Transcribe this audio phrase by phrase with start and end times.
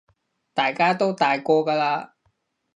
[0.55, 2.13] 大家都大個㗎喇